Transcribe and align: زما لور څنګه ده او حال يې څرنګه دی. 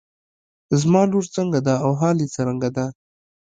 زما 0.81 1.01
لور 1.11 1.25
څنګه 1.35 1.59
ده 1.67 1.73
او 1.85 1.91
حال 1.99 2.17
يې 2.23 2.27
څرنګه 2.35 2.69
دی. 2.75 2.87